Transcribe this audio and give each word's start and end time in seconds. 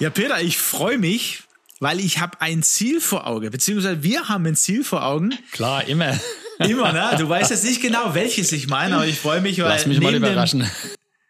Ja, 0.00 0.10
Peter, 0.10 0.40
ich 0.40 0.58
freue 0.58 0.96
mich, 0.96 1.42
weil 1.80 1.98
ich 1.98 2.20
habe 2.20 2.40
ein 2.40 2.62
Ziel 2.62 3.00
vor 3.00 3.26
Augen, 3.26 3.50
beziehungsweise 3.50 4.04
wir 4.04 4.28
haben 4.28 4.46
ein 4.46 4.54
Ziel 4.54 4.84
vor 4.84 5.04
Augen. 5.04 5.36
Klar, 5.50 5.88
immer. 5.88 6.18
Immer, 6.60 6.92
ne? 6.92 7.16
Du 7.18 7.28
weißt 7.28 7.50
jetzt 7.50 7.64
nicht 7.64 7.82
genau, 7.82 8.14
welches 8.14 8.52
ich 8.52 8.68
meine, 8.68 8.94
aber 8.94 9.06
ich 9.06 9.18
freue 9.18 9.40
mich, 9.40 9.58
weil 9.58 9.68
Lass 9.68 9.86
mich 9.86 10.00
mal 10.00 10.14
überraschen. 10.14 10.60
Dem, 10.60 10.70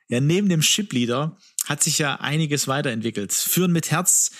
ja, 0.08 0.20
neben 0.20 0.50
dem 0.50 0.60
Shipleader 0.60 1.38
hat 1.66 1.82
sich 1.82 1.98
ja 1.98 2.16
einiges 2.16 2.68
weiterentwickelt. 2.68 3.32
Führen 3.32 3.72
mit 3.72 3.90
Herz 3.90 4.32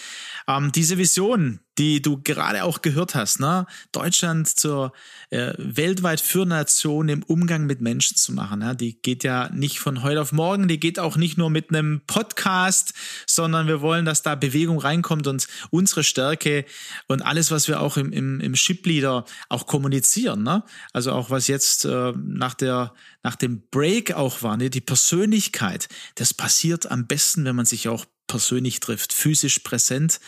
ähm, 0.47 0.73
diese 0.73 0.99
Vision, 0.99 1.61
die 1.79 2.03
du 2.03 2.21
gerade 2.23 2.65
auch 2.65 2.83
gehört 2.83 3.15
hast, 3.15 3.41
ne? 3.41 3.67
Deutschland 3.93 4.49
zur 4.49 4.93
äh, 5.31 5.53
weltweit 5.57 6.21
führenden 6.21 6.59
Nation 6.59 7.09
im 7.09 7.23
Umgang 7.23 7.67
mit 7.67 7.81
Menschen 7.81 8.17
zu 8.17 8.33
machen, 8.33 8.61
ne? 8.61 8.75
die 8.75 9.01
geht 9.01 9.25
ja 9.25 9.49
nicht 9.51 9.79
von 9.79 10.03
heute 10.03 10.21
auf 10.21 10.33
morgen, 10.33 10.69
die 10.69 10.81
geht 10.81 10.99
auch 10.99 11.17
nicht 11.17 11.39
nur 11.39 11.51
mit 11.51 11.71
einem 11.71 12.03
Podcast, 12.07 12.95
sondern 13.27 13.69
wir 13.69 13.81
wollen, 13.81 14.05
dass 14.05 14.23
da 14.23 14.35
Bewegung 14.35 14.79
reinkommt 14.79 15.27
und 15.27 15.47
unsere 15.71 16.03
Stärke 16.03 16.65
und 17.07 17.23
alles, 17.23 17.51
was 17.51 17.69
wir 17.69 17.81
auch 17.81 17.97
im, 17.97 18.13
im, 18.13 18.41
im 18.41 18.57
Shipleader 18.57 19.25
auch 19.49 19.67
kommunizieren, 19.67 20.43
ne? 20.43 20.65
also 20.93 21.13
auch 21.13 21.31
was 21.31 21.47
jetzt 21.47 21.85
äh, 21.85 22.13
nach 22.17 22.55
der 22.55 22.93
nach 23.23 23.37
dem 23.37 23.63
Break 23.71 24.13
auch 24.13 24.43
war, 24.43 24.57
ne? 24.57 24.71
die 24.71 24.81
Persönlichkeit, 24.81 25.89
das 26.15 26.33
passiert 26.33 26.91
am 26.91 27.07
besten, 27.07 27.45
wenn 27.45 27.57
man 27.57 27.67
sich 27.67 27.89
auch 27.89 28.07
persönlich 28.29 28.79
trifft, 28.79 29.13
physisch 29.13 29.59
präsent. 29.61 30.21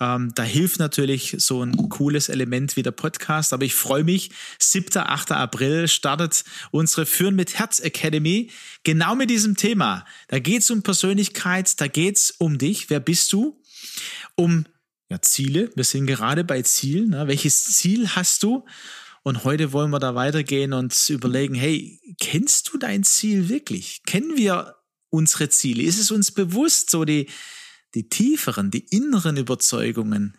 Ähm, 0.00 0.32
da 0.34 0.44
hilft 0.44 0.78
natürlich 0.78 0.97
so 1.38 1.62
ein 1.62 1.88
cooles 1.88 2.28
Element 2.28 2.76
wie 2.76 2.82
der 2.82 2.90
Podcast. 2.90 3.52
Aber 3.52 3.64
ich 3.64 3.74
freue 3.74 4.04
mich, 4.04 4.30
7. 4.58 4.96
8. 4.96 5.32
April 5.32 5.86
startet 5.86 6.44
unsere 6.70 7.06
Führen 7.06 7.36
mit 7.36 7.58
Herz 7.58 7.78
Academy 7.78 8.50
genau 8.82 9.14
mit 9.14 9.30
diesem 9.30 9.56
Thema. 9.56 10.04
Da 10.28 10.38
geht 10.38 10.62
es 10.62 10.70
um 10.70 10.82
Persönlichkeit, 10.82 11.80
da 11.80 11.86
geht 11.86 12.16
es 12.16 12.30
um 12.32 12.58
dich. 12.58 12.90
Wer 12.90 13.00
bist 13.00 13.32
du? 13.32 13.60
Um 14.34 14.66
ja, 15.10 15.22
Ziele. 15.22 15.70
Wir 15.74 15.84
sind 15.84 16.06
gerade 16.06 16.44
bei 16.44 16.62
Zielen. 16.62 17.10
Ne? 17.10 17.28
Welches 17.28 17.64
Ziel 17.64 18.08
hast 18.10 18.42
du? 18.42 18.64
Und 19.22 19.44
heute 19.44 19.72
wollen 19.72 19.90
wir 19.90 19.98
da 19.98 20.14
weitergehen 20.14 20.72
und 20.72 20.94
überlegen, 21.08 21.54
hey, 21.54 22.00
kennst 22.20 22.72
du 22.72 22.78
dein 22.78 23.04
Ziel 23.04 23.48
wirklich? 23.48 24.02
Kennen 24.06 24.36
wir 24.36 24.76
unsere 25.10 25.48
Ziele? 25.48 25.82
Ist 25.82 25.98
es 25.98 26.10
uns 26.10 26.30
bewusst, 26.32 26.90
so 26.90 27.04
die, 27.04 27.28
die 27.94 28.08
tieferen, 28.08 28.70
die 28.70 28.86
inneren 28.90 29.36
Überzeugungen 29.36 30.36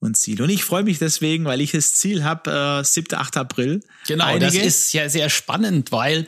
und 0.00 0.16
Ziele? 0.16 0.44
Und 0.44 0.50
ich 0.50 0.64
freue 0.64 0.82
mich 0.82 0.98
deswegen, 0.98 1.44
weil 1.44 1.60
ich 1.60 1.72
das 1.72 1.94
Ziel 1.94 2.24
habe, 2.24 2.80
äh, 2.80 2.84
7., 2.84 3.18
8. 3.18 3.36
April. 3.36 3.80
Genau, 4.06 4.24
Einige. 4.24 4.46
das 4.46 4.54
ist 4.54 4.92
ja 4.92 5.08
sehr 5.08 5.30
spannend, 5.30 5.92
weil 5.92 6.26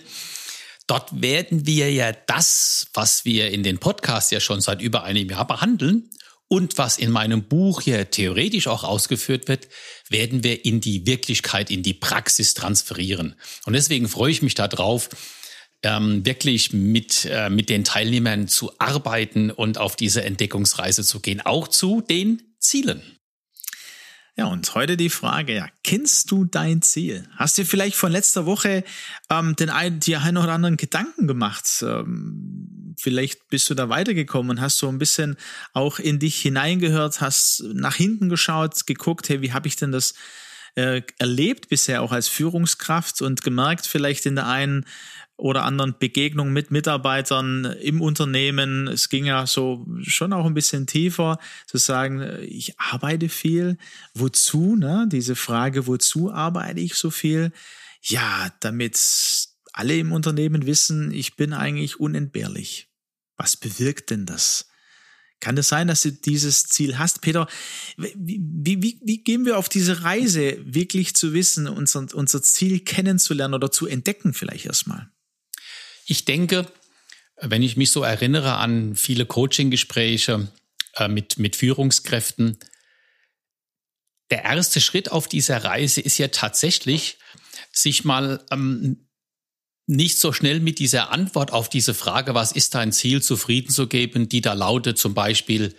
dort 0.86 1.20
werden 1.20 1.66
wir 1.66 1.92
ja 1.92 2.12
das, 2.12 2.88
was 2.94 3.24
wir 3.24 3.50
in 3.50 3.62
den 3.62 3.78
Podcasts 3.78 4.30
ja 4.30 4.40
schon 4.40 4.60
seit 4.60 4.82
über 4.82 5.04
einem 5.04 5.28
Jahr 5.28 5.46
behandeln, 5.46 6.10
und 6.52 6.78
was 6.78 6.98
in 6.98 7.12
meinem 7.12 7.44
Buch 7.44 7.80
hier 7.80 8.10
theoretisch 8.10 8.66
auch 8.66 8.82
ausgeführt 8.82 9.46
wird, 9.46 9.68
werden 10.08 10.42
wir 10.42 10.64
in 10.64 10.80
die 10.80 11.06
Wirklichkeit, 11.06 11.70
in 11.70 11.84
die 11.84 11.94
Praxis 11.94 12.54
transferieren. 12.54 13.36
Und 13.66 13.74
deswegen 13.74 14.08
freue 14.08 14.32
ich 14.32 14.42
mich 14.42 14.56
darauf, 14.56 15.10
ähm, 15.84 16.26
wirklich 16.26 16.72
mit, 16.72 17.24
äh, 17.24 17.50
mit 17.50 17.68
den 17.68 17.84
Teilnehmern 17.84 18.48
zu 18.48 18.72
arbeiten 18.78 19.52
und 19.52 19.78
auf 19.78 19.94
diese 19.94 20.24
Entdeckungsreise 20.24 21.04
zu 21.04 21.20
gehen, 21.20 21.40
auch 21.40 21.68
zu 21.68 22.00
den 22.00 22.42
Zielen. 22.58 23.19
Ja, 24.36 24.46
und 24.46 24.74
heute 24.74 24.96
die 24.96 25.10
Frage, 25.10 25.54
ja, 25.54 25.68
kennst 25.82 26.30
du 26.30 26.44
dein 26.44 26.82
Ziel? 26.82 27.28
Hast 27.36 27.58
du 27.58 27.64
vielleicht 27.64 27.96
von 27.96 28.12
letzter 28.12 28.46
Woche 28.46 28.84
ähm, 29.28 29.56
den 29.56 29.70
ein, 29.70 30.00
die 30.00 30.16
einen 30.16 30.36
oder 30.36 30.52
anderen 30.52 30.76
Gedanken 30.76 31.26
gemacht? 31.26 31.66
Ähm, 31.82 32.94
vielleicht 32.98 33.48
bist 33.48 33.68
du 33.70 33.74
da 33.74 33.88
weitergekommen 33.88 34.50
und 34.50 34.60
hast 34.60 34.78
so 34.78 34.88
ein 34.88 34.98
bisschen 34.98 35.36
auch 35.72 35.98
in 35.98 36.18
dich 36.18 36.40
hineingehört, 36.40 37.20
hast 37.20 37.64
nach 37.74 37.96
hinten 37.96 38.28
geschaut, 38.28 38.86
geguckt, 38.86 39.28
hey, 39.28 39.42
wie 39.42 39.52
habe 39.52 39.68
ich 39.68 39.76
denn 39.76 39.92
das 39.92 40.14
äh, 40.76 41.02
erlebt 41.18 41.68
bisher 41.68 42.02
auch 42.02 42.12
als 42.12 42.28
Führungskraft 42.28 43.22
und 43.22 43.42
gemerkt 43.42 43.86
vielleicht 43.86 44.26
in 44.26 44.36
der 44.36 44.46
einen 44.46 44.86
oder 45.40 45.64
anderen 45.64 45.94
Begegnungen 45.98 46.52
mit 46.52 46.70
Mitarbeitern 46.70 47.64
im 47.64 48.00
Unternehmen. 48.00 48.88
Es 48.88 49.08
ging 49.08 49.24
ja 49.24 49.46
so 49.46 49.86
schon 50.02 50.32
auch 50.32 50.46
ein 50.46 50.54
bisschen 50.54 50.86
tiefer 50.86 51.38
zu 51.66 51.78
sagen, 51.78 52.22
ich 52.42 52.78
arbeite 52.78 53.28
viel. 53.28 53.78
Wozu? 54.14 54.76
Ne? 54.76 55.08
Diese 55.10 55.36
Frage, 55.36 55.86
wozu 55.86 56.32
arbeite 56.32 56.80
ich 56.80 56.94
so 56.94 57.10
viel? 57.10 57.52
Ja, 58.02 58.52
damit 58.60 58.98
alle 59.72 59.96
im 59.98 60.12
Unternehmen 60.12 60.66
wissen, 60.66 61.12
ich 61.12 61.36
bin 61.36 61.52
eigentlich 61.52 62.00
unentbehrlich. 62.00 62.88
Was 63.36 63.56
bewirkt 63.56 64.10
denn 64.10 64.26
das? 64.26 64.66
Kann 65.40 65.56
es 65.56 65.68
sein, 65.68 65.88
dass 65.88 66.02
du 66.02 66.12
dieses 66.12 66.64
Ziel 66.64 66.98
hast? 66.98 67.22
Peter, 67.22 67.48
wie, 67.96 68.38
wie, 68.82 69.00
wie 69.02 69.22
gehen 69.24 69.46
wir 69.46 69.56
auf 69.56 69.70
diese 69.70 70.02
Reise, 70.02 70.58
wirklich 70.62 71.16
zu 71.16 71.32
wissen, 71.32 71.66
unser, 71.66 72.06
unser 72.12 72.42
Ziel 72.42 72.80
kennenzulernen 72.80 73.54
oder 73.54 73.70
zu 73.70 73.86
entdecken 73.86 74.34
vielleicht 74.34 74.66
erstmal? 74.66 75.10
Ich 76.10 76.24
denke, 76.24 76.66
wenn 77.40 77.62
ich 77.62 77.76
mich 77.76 77.92
so 77.92 78.02
erinnere 78.02 78.56
an 78.56 78.96
viele 78.96 79.26
Coaching-Gespräche 79.26 80.50
äh, 80.96 81.06
mit, 81.06 81.38
mit 81.38 81.54
Führungskräften, 81.54 82.58
der 84.32 84.42
erste 84.42 84.80
Schritt 84.80 85.12
auf 85.12 85.28
dieser 85.28 85.62
Reise 85.62 86.00
ist 86.00 86.18
ja 86.18 86.26
tatsächlich, 86.26 87.18
sich 87.70 88.04
mal 88.04 88.44
ähm, 88.50 89.08
nicht 89.86 90.18
so 90.18 90.32
schnell 90.32 90.58
mit 90.58 90.80
dieser 90.80 91.12
Antwort 91.12 91.52
auf 91.52 91.68
diese 91.68 91.94
Frage, 91.94 92.34
was 92.34 92.50
ist 92.50 92.74
dein 92.74 92.90
Ziel, 92.90 93.22
zufrieden 93.22 93.70
zu 93.70 93.86
geben, 93.86 94.28
die 94.28 94.40
da 94.40 94.54
lautet 94.54 94.98
zum 94.98 95.14
Beispiel, 95.14 95.76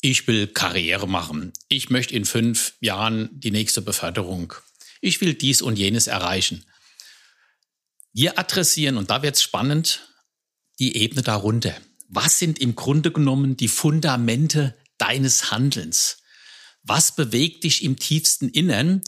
ich 0.00 0.26
will 0.28 0.46
Karriere 0.46 1.06
machen, 1.06 1.52
ich 1.68 1.90
möchte 1.90 2.14
in 2.14 2.24
fünf 2.24 2.72
Jahren 2.80 3.28
die 3.38 3.50
nächste 3.50 3.82
Beförderung, 3.82 4.54
ich 5.02 5.20
will 5.20 5.34
dies 5.34 5.60
und 5.60 5.78
jenes 5.78 6.06
erreichen. 6.06 6.64
Wir 8.12 8.38
adressieren, 8.38 8.96
und 8.96 9.10
da 9.10 9.22
wird 9.22 9.36
es 9.36 9.42
spannend, 9.42 10.08
die 10.78 10.96
Ebene 10.96 11.22
darunter. 11.22 11.74
Was 12.08 12.38
sind 12.38 12.58
im 12.58 12.74
Grunde 12.74 13.10
genommen 13.10 13.56
die 13.56 13.68
Fundamente 13.68 14.76
deines 14.98 15.50
Handelns? 15.50 16.18
Was 16.82 17.14
bewegt 17.14 17.64
dich 17.64 17.82
im 17.82 17.98
tiefsten 17.98 18.50
Innern? 18.50 19.02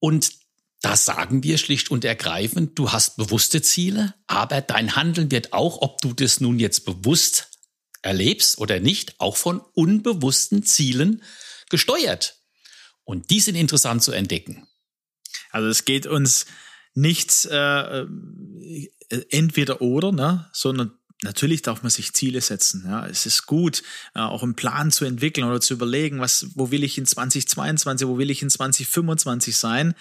Und 0.00 0.32
da 0.80 0.96
sagen 0.96 1.44
wir 1.44 1.58
schlicht 1.58 1.92
und 1.92 2.04
ergreifend, 2.04 2.76
du 2.76 2.90
hast 2.90 3.16
bewusste 3.16 3.62
Ziele, 3.62 4.14
aber 4.26 4.60
dein 4.60 4.96
Handeln 4.96 5.30
wird 5.30 5.52
auch, 5.52 5.80
ob 5.80 6.00
du 6.00 6.12
das 6.12 6.40
nun 6.40 6.58
jetzt 6.58 6.84
bewusst 6.84 7.50
erlebst 8.02 8.58
oder 8.58 8.80
nicht, 8.80 9.20
auch 9.20 9.36
von 9.36 9.60
unbewussten 9.60 10.64
Zielen 10.64 11.22
gesteuert. 11.70 12.36
Und 13.04 13.30
die 13.30 13.38
sind 13.38 13.54
interessant 13.54 14.02
zu 14.02 14.10
entdecken. 14.10 14.66
Also 15.50 15.68
es 15.68 15.84
geht 15.84 16.06
uns 16.06 16.46
nicht 16.94 17.46
äh, 17.46 18.00
äh, 18.00 18.88
entweder 19.30 19.80
oder, 19.80 20.12
ne, 20.12 20.48
sondern 20.52 20.92
Natürlich 21.24 21.62
darf 21.62 21.82
man 21.82 21.90
sich 21.90 22.12
Ziele 22.12 22.40
setzen. 22.40 22.84
Ja, 22.84 23.06
es 23.06 23.26
ist 23.26 23.46
gut, 23.46 23.84
äh, 24.14 24.18
auch 24.18 24.42
einen 24.42 24.56
Plan 24.56 24.90
zu 24.90 25.04
entwickeln 25.04 25.46
oder 25.46 25.60
zu 25.60 25.74
überlegen, 25.74 26.18
was, 26.18 26.48
wo 26.56 26.72
will 26.72 26.82
ich 26.82 26.98
in 26.98 27.06
2022, 27.06 28.08
wo 28.08 28.18
will 28.18 28.30
ich 28.30 28.42
in 28.42 28.50
2025 28.50 29.56
sein. 29.56 29.94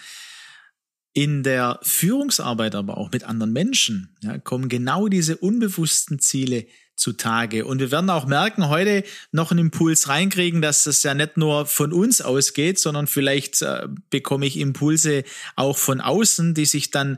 In 1.13 1.43
der 1.43 1.79
Führungsarbeit 1.83 2.73
aber 2.73 2.97
auch 2.97 3.11
mit 3.11 3.23
anderen 3.23 3.53
Menschen 3.53 4.17
ja, 4.21 4.39
kommen 4.39 4.67
genau 4.67 5.09
diese 5.09 5.37
unbewussten 5.37 6.19
Ziele 6.19 6.65
zutage. 7.01 7.65
Und 7.65 7.79
wir 7.79 7.91
werden 7.91 8.09
auch 8.09 8.27
merken, 8.27 8.69
heute 8.69 9.03
noch 9.31 9.51
einen 9.51 9.59
Impuls 9.59 10.07
reinkriegen, 10.07 10.61
dass 10.61 10.85
es 10.85 11.03
ja 11.03 11.13
nicht 11.13 11.35
nur 11.35 11.65
von 11.65 11.91
uns 11.91 12.21
ausgeht, 12.21 12.79
sondern 12.79 13.07
vielleicht 13.07 13.61
äh, 13.63 13.87
bekomme 14.09 14.45
ich 14.45 14.57
Impulse 14.57 15.23
auch 15.55 15.77
von 15.77 15.99
außen, 15.99 16.53
die 16.53 16.65
sich 16.65 16.91
dann 16.91 17.17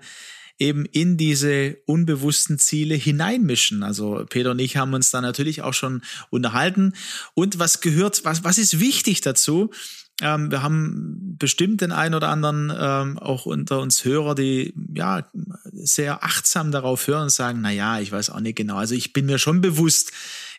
eben 0.58 0.86
in 0.86 1.18
diese 1.18 1.78
unbewussten 1.86 2.60
Ziele 2.60 2.96
hineinmischen. 2.96 3.84
Also 3.84 4.24
Peter 4.30 4.52
und 4.52 4.60
ich 4.60 4.78
haben 4.78 4.94
uns 4.94 5.12
da 5.12 5.20
natürlich 5.20 5.62
auch 5.62 5.74
schon 5.74 6.02
unterhalten. 6.30 6.94
Und 7.34 7.60
was 7.60 7.82
gehört, 7.82 8.24
was, 8.24 8.44
was 8.44 8.58
ist 8.58 8.80
wichtig 8.80 9.22
dazu? 9.22 9.72
Ähm, 10.22 10.52
wir 10.52 10.62
haben 10.62 11.36
bestimmt 11.40 11.82
den 11.82 11.92
einen 11.92 12.14
oder 12.14 12.30
anderen 12.30 12.72
ähm, 12.76 13.18
auch 13.18 13.46
unter 13.46 13.80
uns 13.80 14.06
Hörer, 14.06 14.36
die 14.36 14.74
ja 14.94 15.28
sehr 15.72 16.24
achtsam 16.24 16.72
darauf 16.72 17.08
hören 17.08 17.24
und 17.24 17.32
sagen, 17.32 17.62
na 17.62 17.72
ja, 17.72 18.00
ich 18.00 18.12
weiß 18.12 18.30
auch 18.30 18.40
nicht 18.40 18.56
genau. 18.56 18.78
Also 18.78 18.94
ich 18.94 19.12
bin 19.14 19.26
mir 19.26 19.40
schon 19.40 19.62
bewusst, 19.62 20.12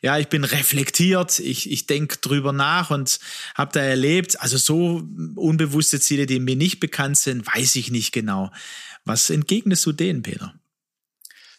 ja, 0.02 0.18
ich 0.18 0.28
bin 0.28 0.42
reflektiert, 0.44 1.38
ich, 1.38 1.70
ich 1.70 1.86
denke 1.86 2.18
drüber 2.20 2.52
nach 2.52 2.90
und 2.90 3.20
habe 3.54 3.70
da 3.72 3.80
erlebt, 3.80 4.40
also 4.40 4.56
so 4.56 5.06
unbewusste 5.36 6.00
Ziele, 6.00 6.26
die 6.26 6.40
mir 6.40 6.56
nicht 6.56 6.80
bekannt 6.80 7.16
sind, 7.16 7.46
weiß 7.46 7.76
ich 7.76 7.90
nicht 7.90 8.12
genau. 8.12 8.50
Was 9.04 9.30
entgegnest 9.30 9.86
du 9.86 9.92
denen, 9.92 10.22
Peter? 10.22 10.54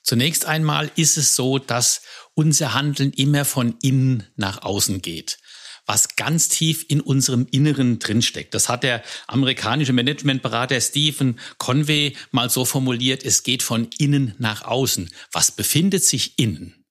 Zunächst 0.03 0.45
einmal 0.45 0.91
ist 0.95 1.17
es 1.17 1.35
so, 1.35 1.57
dass 1.57 2.01
unser 2.33 2.73
Handeln 2.73 3.11
immer 3.13 3.45
von 3.45 3.75
innen 3.81 4.23
nach 4.35 4.61
außen 4.61 5.01
geht 5.01 5.39
was 5.85 6.15
ganz 6.15 6.49
tief 6.49 6.85
in 6.87 7.01
unserem 7.01 7.47
Inneren 7.51 7.99
drinsteckt. 7.99 8.53
Das 8.53 8.69
hat 8.69 8.83
der 8.83 9.03
amerikanische 9.27 9.93
Managementberater 9.93 10.79
Stephen 10.81 11.39
Conway 11.57 12.15
mal 12.31 12.49
so 12.49 12.65
formuliert, 12.65 13.23
es 13.23 13.43
geht 13.43 13.63
von 13.63 13.89
innen 13.97 14.33
nach 14.39 14.63
außen. 14.63 15.09
Was 15.31 15.51
befindet 15.51 16.03
sich 16.03 16.39
innen? 16.39 16.85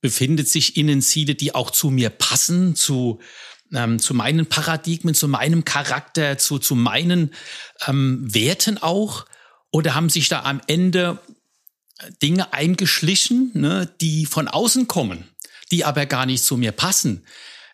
Befindet 0.00 0.48
sich 0.48 0.76
innen 0.76 1.02
Ziele, 1.02 1.34
die 1.34 1.54
auch 1.54 1.70
zu 1.70 1.90
mir 1.90 2.10
passen, 2.10 2.74
zu 2.74 3.20
ähm, 3.72 3.98
zu 3.98 4.14
meinen 4.14 4.46
Paradigmen, 4.46 5.14
zu 5.14 5.28
meinem 5.28 5.64
Charakter, 5.64 6.38
zu, 6.38 6.58
zu 6.58 6.74
meinen 6.74 7.32
ähm, 7.86 8.22
Werten 8.32 8.78
auch? 8.78 9.26
Oder 9.70 9.94
haben 9.94 10.10
sich 10.10 10.28
da 10.28 10.42
am 10.42 10.60
Ende 10.66 11.20
Dinge 12.22 12.52
eingeschlichen, 12.52 13.50
ne, 13.54 13.92
die 14.00 14.26
von 14.26 14.48
außen 14.48 14.86
kommen, 14.86 15.28
die 15.70 15.84
aber 15.84 16.06
gar 16.06 16.26
nicht 16.26 16.44
zu 16.44 16.56
mir 16.56 16.72
passen? 16.72 17.24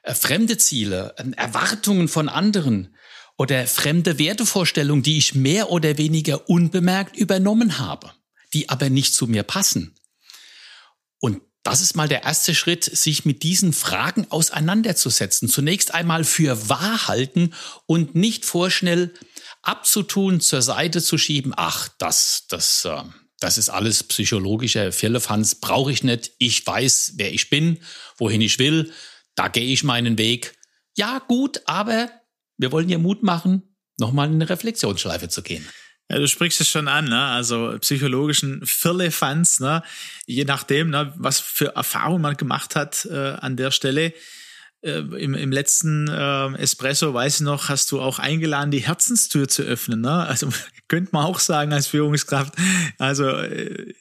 Äh, 0.02 0.14
fremde 0.14 0.56
Ziele, 0.56 1.14
äh, 1.18 1.30
Erwartungen 1.36 2.08
von 2.08 2.28
anderen 2.28 2.96
oder 3.36 3.66
fremde 3.66 4.18
Wertevorstellungen, 4.18 5.02
die 5.02 5.18
ich 5.18 5.34
mehr 5.34 5.70
oder 5.70 5.98
weniger 5.98 6.48
unbemerkt 6.48 7.16
übernommen 7.16 7.78
habe, 7.78 8.12
die 8.54 8.68
aber 8.68 8.90
nicht 8.90 9.14
zu 9.14 9.26
mir 9.26 9.42
passen. 9.42 9.94
Und 11.18 11.42
das 11.62 11.82
ist 11.82 11.96
mal 11.96 12.08
der 12.08 12.22
erste 12.22 12.54
Schritt, 12.54 12.84
sich 12.84 13.26
mit 13.26 13.42
diesen 13.42 13.74
Fragen 13.74 14.26
auseinanderzusetzen. 14.30 15.48
Zunächst 15.48 15.92
einmal 15.92 16.24
für 16.24 16.70
wahr 16.70 17.06
halten 17.06 17.52
und 17.84 18.14
nicht 18.14 18.46
vorschnell 18.46 19.12
abzutun, 19.60 20.40
zur 20.40 20.62
Seite 20.62 21.02
zu 21.02 21.18
schieben. 21.18 21.52
Ach, 21.54 21.88
das, 21.98 22.46
das, 22.48 22.86
äh, 22.86 23.02
das 23.38 23.58
ist 23.58 23.68
alles 23.68 24.02
psychologischer 24.04 24.92
Firlefanz, 24.92 25.56
brauche 25.56 25.92
ich 25.92 26.02
nicht. 26.02 26.32
Ich 26.38 26.66
weiß, 26.66 27.12
wer 27.16 27.34
ich 27.34 27.50
bin, 27.50 27.82
wohin 28.16 28.40
ich 28.40 28.58
will 28.58 28.90
da 29.34 29.48
gehe 29.48 29.72
ich 29.72 29.84
meinen 29.84 30.18
Weg. 30.18 30.54
Ja, 30.96 31.18
gut, 31.18 31.62
aber 31.66 32.10
wir 32.56 32.72
wollen 32.72 32.88
ihr 32.88 32.98
Mut 32.98 33.22
machen, 33.22 33.76
nochmal 33.98 34.28
in 34.28 34.34
eine 34.34 34.48
Reflexionsschleife 34.48 35.28
zu 35.28 35.42
gehen. 35.42 35.66
Ja, 36.10 36.18
du 36.18 36.26
sprichst 36.26 36.60
es 36.60 36.68
schon 36.68 36.88
an, 36.88 37.04
ne? 37.04 37.24
also 37.26 37.76
psychologischen 37.78 38.66
Firlefanz, 38.66 39.60
ne? 39.60 39.82
je 40.26 40.44
nachdem, 40.44 40.90
ne, 40.90 41.14
was 41.16 41.38
für 41.38 41.76
Erfahrungen 41.76 42.22
man 42.22 42.36
gemacht 42.36 42.74
hat 42.74 43.06
äh, 43.06 43.36
an 43.40 43.56
der 43.56 43.70
Stelle. 43.70 44.12
Äh, 44.82 45.00
im, 45.00 45.34
im 45.34 45.52
letzten 45.52 46.08
äh, 46.08 46.54
Espresso, 46.54 47.12
weiß 47.12 47.36
ich 47.36 47.40
noch, 47.42 47.68
hast 47.68 47.92
du 47.92 48.00
auch 48.00 48.18
eingeladen, 48.18 48.70
die 48.70 48.78
Herzenstür 48.78 49.46
zu 49.46 49.62
öffnen. 49.62 50.00
Ne? 50.00 50.10
Also 50.10 50.48
könnte 50.88 51.10
man 51.12 51.26
auch 51.26 51.38
sagen 51.38 51.74
als 51.74 51.86
Führungskraft. 51.86 52.54
Also 52.96 53.28
äh, 53.28 53.92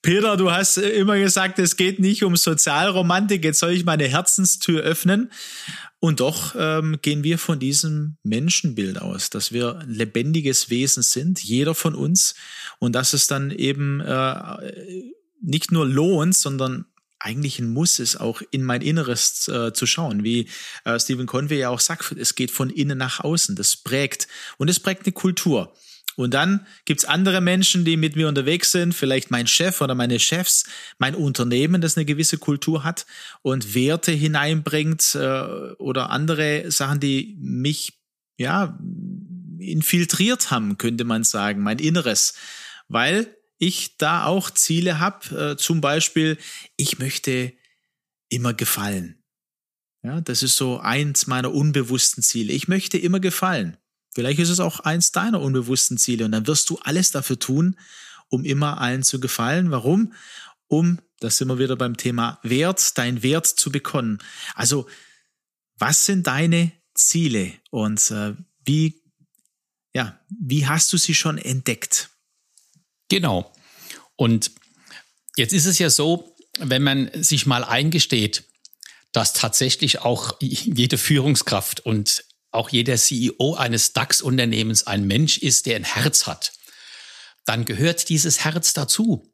Peter, 0.00 0.38
du 0.38 0.50
hast 0.50 0.78
immer 0.78 1.18
gesagt, 1.18 1.58
es 1.58 1.76
geht 1.76 2.00
nicht 2.00 2.24
um 2.24 2.36
Sozialromantik, 2.36 3.44
jetzt 3.44 3.58
soll 3.58 3.72
ich 3.72 3.84
meine 3.84 4.06
Herzenstür 4.08 4.80
öffnen. 4.80 5.30
Und 6.00 6.20
doch 6.20 6.54
ähm, 6.58 6.98
gehen 7.02 7.22
wir 7.22 7.38
von 7.38 7.58
diesem 7.58 8.16
Menschenbild 8.22 9.00
aus, 9.02 9.28
dass 9.28 9.52
wir 9.52 9.82
lebendiges 9.86 10.70
Wesen 10.70 11.02
sind, 11.02 11.42
jeder 11.42 11.74
von 11.74 11.94
uns, 11.94 12.34
und 12.78 12.94
dass 12.94 13.12
es 13.12 13.26
dann 13.26 13.50
eben 13.50 14.00
äh, 14.00 14.72
nicht 15.42 15.70
nur 15.70 15.86
lohnt, 15.86 16.34
sondern 16.34 16.86
eigentlich 17.24 17.58
ein 17.58 17.72
Muss 17.72 17.98
ist, 17.98 18.16
auch 18.16 18.42
in 18.50 18.62
mein 18.62 18.82
Inneres 18.82 19.48
äh, 19.48 19.72
zu 19.72 19.86
schauen. 19.86 20.24
Wie 20.24 20.48
äh, 20.84 21.00
Stephen 21.00 21.26
Conway 21.26 21.58
ja 21.58 21.70
auch 21.70 21.80
sagt, 21.80 22.12
es 22.12 22.34
geht 22.34 22.50
von 22.50 22.68
innen 22.68 22.98
nach 22.98 23.20
außen, 23.20 23.56
das 23.56 23.76
prägt 23.76 24.28
und 24.58 24.68
es 24.68 24.78
prägt 24.78 25.06
eine 25.06 25.12
Kultur. 25.12 25.74
Und 26.16 26.34
dann 26.34 26.66
gibt's 26.84 27.04
andere 27.04 27.40
Menschen, 27.40 27.84
die 27.84 27.96
mit 27.96 28.14
mir 28.14 28.28
unterwegs 28.28 28.70
sind, 28.70 28.94
vielleicht 28.94 29.30
mein 29.30 29.46
Chef 29.46 29.80
oder 29.80 29.94
meine 29.94 30.20
Chefs, 30.20 30.64
mein 30.98 31.14
Unternehmen, 31.14 31.80
das 31.80 31.96
eine 31.96 32.04
gewisse 32.04 32.38
Kultur 32.38 32.84
hat 32.84 33.06
und 33.42 33.74
Werte 33.74 34.12
hineinbringt 34.12 35.14
äh, 35.14 35.72
oder 35.78 36.10
andere 36.10 36.70
Sachen, 36.70 37.00
die 37.00 37.36
mich 37.40 37.94
ja 38.36 38.78
infiltriert 39.58 40.50
haben, 40.50 40.78
könnte 40.78 41.04
man 41.04 41.24
sagen, 41.24 41.62
mein 41.62 41.78
Inneres, 41.78 42.34
weil 42.88 43.34
ich 43.58 43.96
da 43.96 44.24
auch 44.24 44.50
Ziele 44.50 44.98
habe, 44.98 45.52
äh, 45.52 45.56
zum 45.56 45.80
Beispiel, 45.80 46.38
ich 46.76 46.98
möchte 46.98 47.52
immer 48.28 48.54
gefallen. 48.54 49.22
Ja, 50.02 50.20
das 50.20 50.42
ist 50.42 50.56
so 50.56 50.80
eins 50.80 51.26
meiner 51.26 51.54
unbewussten 51.54 52.22
Ziele. 52.22 52.52
Ich 52.52 52.68
möchte 52.68 52.98
immer 52.98 53.20
gefallen. 53.20 53.78
Vielleicht 54.14 54.38
ist 54.38 54.50
es 54.50 54.60
auch 54.60 54.80
eins 54.80 55.12
deiner 55.12 55.40
unbewussten 55.40 55.98
Ziele 55.98 56.24
und 56.24 56.32
dann 56.32 56.46
wirst 56.46 56.68
du 56.70 56.78
alles 56.78 57.10
dafür 57.10 57.38
tun, 57.38 57.78
um 58.28 58.44
immer 58.44 58.80
allen 58.80 59.02
zu 59.02 59.18
gefallen. 59.18 59.70
Warum? 59.70 60.12
Um, 60.68 61.00
das 61.20 61.38
sind 61.38 61.48
wir 61.48 61.58
wieder 61.58 61.76
beim 61.76 61.96
Thema 61.96 62.38
Wert, 62.42 62.96
dein 62.98 63.22
Wert 63.22 63.46
zu 63.46 63.72
bekommen. 63.72 64.18
Also, 64.54 64.88
was 65.78 66.04
sind 66.04 66.26
deine 66.26 66.72
Ziele 66.94 67.52
und 67.70 68.10
äh, 68.10 68.34
wie, 68.64 69.02
ja, 69.94 70.20
wie 70.28 70.66
hast 70.66 70.92
du 70.92 70.96
sie 70.96 71.14
schon 71.14 71.38
entdeckt? 71.38 72.10
Genau. 73.08 73.52
Und 74.16 74.52
jetzt 75.36 75.52
ist 75.52 75.66
es 75.66 75.78
ja 75.78 75.90
so, 75.90 76.34
wenn 76.58 76.82
man 76.82 77.10
sich 77.14 77.46
mal 77.46 77.64
eingesteht, 77.64 78.44
dass 79.12 79.32
tatsächlich 79.32 80.00
auch 80.00 80.36
jede 80.40 80.98
Führungskraft 80.98 81.80
und 81.80 82.24
auch 82.50 82.68
jeder 82.68 82.96
CEO 82.96 83.54
eines 83.54 83.92
DAX-Unternehmens 83.92 84.86
ein 84.86 85.06
Mensch 85.06 85.38
ist, 85.38 85.66
der 85.66 85.76
ein 85.76 85.84
Herz 85.84 86.26
hat, 86.26 86.52
dann 87.44 87.64
gehört 87.64 88.08
dieses 88.08 88.44
Herz 88.44 88.72
dazu. 88.72 89.33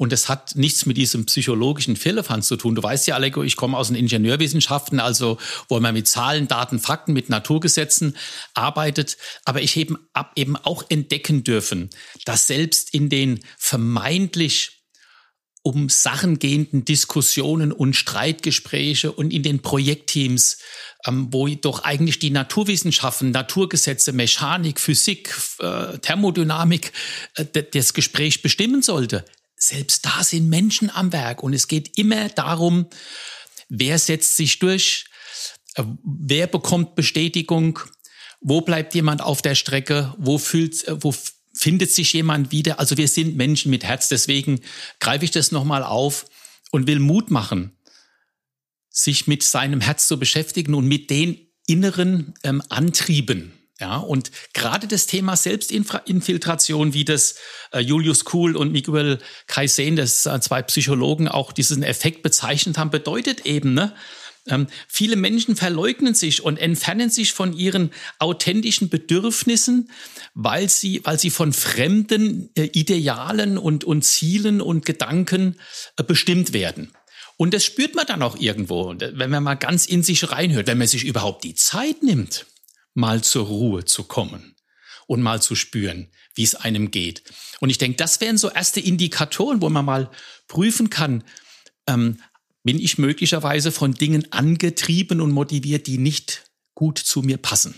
Und 0.00 0.14
es 0.14 0.30
hat 0.30 0.56
nichts 0.56 0.86
mit 0.86 0.96
diesem 0.96 1.26
psychologischen 1.26 1.94
Firlefanz 1.94 2.48
zu 2.48 2.56
tun. 2.56 2.74
Du 2.74 2.82
weißt 2.82 3.06
ja, 3.06 3.16
Aleko, 3.16 3.42
ich 3.42 3.56
komme 3.56 3.76
aus 3.76 3.88
den 3.88 3.96
Ingenieurwissenschaften, 3.96 4.98
also 4.98 5.36
wo 5.68 5.78
man 5.78 5.92
mit 5.92 6.08
Zahlen, 6.08 6.48
Daten, 6.48 6.78
Fakten, 6.78 7.12
mit 7.12 7.28
Naturgesetzen 7.28 8.16
arbeitet. 8.54 9.18
Aber 9.44 9.60
ich 9.60 9.76
eben, 9.76 9.98
ab 10.14 10.32
eben 10.36 10.56
auch 10.56 10.84
entdecken 10.88 11.44
dürfen, 11.44 11.90
dass 12.24 12.46
selbst 12.46 12.94
in 12.94 13.10
den 13.10 13.40
vermeintlich 13.58 14.86
um 15.60 15.90
Sachen 15.90 16.38
gehenden 16.38 16.86
Diskussionen 16.86 17.70
und 17.70 17.94
Streitgespräche 17.94 19.12
und 19.12 19.30
in 19.30 19.42
den 19.42 19.60
Projektteams, 19.60 20.60
ähm, 21.04 21.28
wo 21.30 21.46
doch 21.46 21.84
eigentlich 21.84 22.18
die 22.18 22.30
Naturwissenschaften, 22.30 23.32
Naturgesetze, 23.32 24.14
Mechanik, 24.14 24.80
Physik, 24.80 25.36
äh, 25.58 25.98
Thermodynamik 25.98 26.92
äh, 27.34 27.44
das 27.44 27.92
Gespräch 27.92 28.40
bestimmen 28.40 28.80
sollte. 28.80 29.26
Selbst 29.62 30.06
da 30.06 30.24
sind 30.24 30.48
Menschen 30.48 30.88
am 30.88 31.12
Werk 31.12 31.42
und 31.42 31.52
es 31.52 31.68
geht 31.68 31.98
immer 31.98 32.30
darum, 32.30 32.86
wer 33.68 33.98
setzt 33.98 34.36
sich 34.36 34.58
durch, 34.58 35.04
äh, 35.74 35.84
wer 36.02 36.46
bekommt 36.46 36.94
Bestätigung, 36.94 37.78
wo 38.40 38.62
bleibt 38.62 38.94
jemand 38.94 39.20
auf 39.20 39.42
der 39.42 39.54
Strecke, 39.54 40.14
wo 40.16 40.38
fühlt, 40.38 40.88
äh, 40.88 41.02
wo 41.04 41.14
findet 41.52 41.90
sich 41.90 42.14
jemand 42.14 42.52
wieder. 42.52 42.80
Also 42.80 42.96
wir 42.96 43.06
sind 43.06 43.36
Menschen 43.36 43.70
mit 43.70 43.84
Herz, 43.84 44.08
deswegen 44.08 44.60
greife 44.98 45.26
ich 45.26 45.30
das 45.30 45.52
nochmal 45.52 45.82
auf 45.82 46.24
und 46.70 46.86
will 46.86 46.98
Mut 46.98 47.30
machen, 47.30 47.76
sich 48.88 49.26
mit 49.26 49.42
seinem 49.42 49.82
Herz 49.82 50.08
zu 50.08 50.18
beschäftigen 50.18 50.72
und 50.72 50.86
mit 50.86 51.10
den 51.10 51.48
inneren 51.66 52.32
ähm, 52.44 52.62
Antrieben. 52.70 53.59
Ja, 53.80 53.96
und 53.96 54.30
gerade 54.52 54.86
das 54.86 55.06
Thema 55.06 55.36
Selbstinfiltration, 55.36 56.92
wie 56.92 57.06
das 57.06 57.36
äh, 57.72 57.80
Julius 57.80 58.26
Kuhl 58.26 58.54
und 58.54 58.72
Miguel 58.72 59.18
Kaisen, 59.46 59.96
das 59.96 60.26
äh, 60.26 60.38
zwei 60.40 60.60
Psychologen, 60.60 61.28
auch 61.28 61.50
diesen 61.50 61.82
Effekt 61.82 62.22
bezeichnet 62.22 62.76
haben, 62.76 62.90
bedeutet 62.90 63.46
eben, 63.46 63.72
ne, 63.72 63.94
ähm, 64.48 64.66
viele 64.86 65.16
Menschen 65.16 65.56
verleugnen 65.56 66.12
sich 66.14 66.42
und 66.42 66.58
entfernen 66.58 67.08
sich 67.08 67.32
von 67.32 67.54
ihren 67.54 67.90
authentischen 68.18 68.90
Bedürfnissen, 68.90 69.90
weil 70.34 70.68
sie, 70.68 71.00
weil 71.04 71.18
sie 71.18 71.30
von 71.30 71.54
fremden 71.54 72.50
äh, 72.56 72.64
Idealen 72.72 73.56
und, 73.56 73.84
und 73.84 74.04
Zielen 74.04 74.60
und 74.60 74.84
Gedanken 74.84 75.56
bestimmt 76.06 76.52
werden. 76.52 76.92
Und 77.38 77.54
das 77.54 77.64
spürt 77.64 77.94
man 77.94 78.04
dann 78.06 78.22
auch 78.22 78.38
irgendwo, 78.38 78.94
wenn 78.98 79.30
man 79.30 79.42
mal 79.42 79.54
ganz 79.54 79.86
in 79.86 80.02
sich 80.02 80.30
reinhört, 80.30 80.66
wenn 80.66 80.76
man 80.76 80.86
sich 80.86 81.04
überhaupt 81.04 81.44
die 81.44 81.54
Zeit 81.54 82.02
nimmt, 82.02 82.44
mal 82.94 83.22
zur 83.22 83.46
Ruhe 83.46 83.84
zu 83.84 84.04
kommen 84.04 84.54
und 85.06 85.22
mal 85.22 85.42
zu 85.42 85.54
spüren, 85.54 86.08
wie 86.34 86.44
es 86.44 86.54
einem 86.54 86.90
geht. 86.90 87.22
Und 87.60 87.70
ich 87.70 87.78
denke, 87.78 87.96
das 87.96 88.20
wären 88.20 88.38
so 88.38 88.50
erste 88.50 88.80
Indikatoren, 88.80 89.60
wo 89.60 89.68
man 89.68 89.84
mal 89.84 90.10
prüfen 90.48 90.90
kann, 90.90 91.24
ähm, 91.86 92.20
bin 92.62 92.78
ich 92.78 92.98
möglicherweise 92.98 93.72
von 93.72 93.94
Dingen 93.94 94.32
angetrieben 94.32 95.20
und 95.20 95.32
motiviert, 95.32 95.86
die 95.86 95.98
nicht 95.98 96.44
gut 96.74 96.98
zu 96.98 97.22
mir 97.22 97.38
passen. 97.38 97.74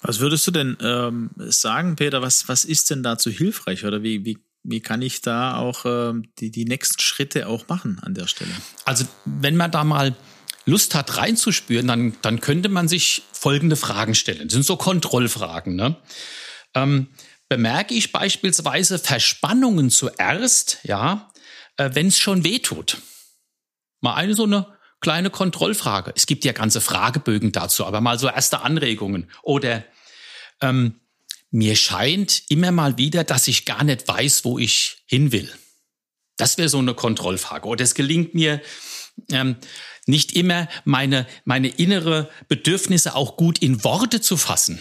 Was 0.00 0.18
würdest 0.18 0.46
du 0.46 0.50
denn 0.50 0.76
ähm, 0.80 1.30
sagen, 1.36 1.94
Peter? 1.94 2.22
Was, 2.22 2.48
was 2.48 2.64
ist 2.64 2.90
denn 2.90 3.02
dazu 3.02 3.30
hilfreich 3.30 3.84
oder 3.84 4.02
wie, 4.02 4.24
wie, 4.24 4.38
wie 4.64 4.80
kann 4.80 5.00
ich 5.00 5.20
da 5.20 5.56
auch 5.56 5.84
ähm, 5.84 6.24
die, 6.38 6.50
die 6.50 6.64
nächsten 6.64 7.00
Schritte 7.00 7.46
auch 7.46 7.68
machen 7.68 8.00
an 8.02 8.14
der 8.14 8.26
Stelle? 8.26 8.50
Also, 8.84 9.06
wenn 9.24 9.54
man 9.56 9.70
da 9.70 9.84
mal 9.84 10.16
Lust 10.64 10.94
hat 10.94 11.16
reinzuspüren, 11.16 11.86
dann, 11.86 12.16
dann 12.22 12.40
könnte 12.40 12.68
man 12.68 12.88
sich 12.88 13.22
folgende 13.32 13.76
Fragen 13.76 14.14
stellen. 14.14 14.48
Das 14.48 14.52
sind 14.52 14.64
so 14.64 14.76
Kontrollfragen. 14.76 15.74
Ne? 15.74 15.96
Ähm, 16.74 17.08
bemerke 17.48 17.94
ich 17.94 18.12
beispielsweise 18.12 18.98
Verspannungen 18.98 19.90
zuerst, 19.90 20.78
ja, 20.84 21.32
äh, 21.76 21.90
wenn 21.92 22.06
es 22.06 22.18
schon 22.18 22.44
weh 22.44 22.60
tut? 22.60 22.98
Mal 24.00 24.14
eine 24.14 24.34
so 24.34 24.44
eine 24.44 24.66
kleine 25.00 25.30
Kontrollfrage. 25.30 26.12
Es 26.16 26.26
gibt 26.26 26.44
ja 26.44 26.52
ganze 26.52 26.80
Fragebögen 26.80 27.52
dazu, 27.52 27.84
aber 27.84 28.00
mal 28.00 28.18
so 28.18 28.28
erste 28.28 28.62
Anregungen. 28.62 29.30
Oder 29.42 29.84
ähm, 30.60 31.00
mir 31.50 31.76
scheint 31.76 32.44
immer 32.48 32.72
mal 32.72 32.96
wieder, 32.96 33.24
dass 33.24 33.48
ich 33.48 33.66
gar 33.66 33.84
nicht 33.84 34.08
weiß, 34.08 34.44
wo 34.44 34.58
ich 34.58 35.02
hin 35.06 35.32
will. 35.32 35.52
Das 36.36 36.56
wäre 36.56 36.68
so 36.68 36.78
eine 36.78 36.94
Kontrollfrage. 36.94 37.68
Oder 37.68 37.84
es 37.84 37.94
gelingt 37.94 38.34
mir 38.34 38.62
ähm, 39.30 39.56
nicht 40.06 40.34
immer, 40.34 40.68
meine, 40.84 41.26
meine 41.44 41.68
innere 41.68 42.28
Bedürfnisse 42.48 43.14
auch 43.14 43.36
gut 43.36 43.58
in 43.58 43.84
Worte 43.84 44.20
zu 44.20 44.36
fassen. 44.36 44.80